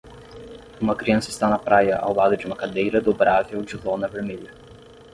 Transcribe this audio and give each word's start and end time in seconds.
Uma 0.81 0.95
criança 0.95 1.29
está 1.29 1.47
na 1.47 1.59
praia 1.59 1.95
ao 1.97 2.11
lado 2.15 2.35
de 2.35 2.47
uma 2.47 2.55
cadeira 2.55 2.99
dobrável 2.99 3.61
de 3.61 3.77
lona 3.77 4.07
vermelha. 4.07 4.51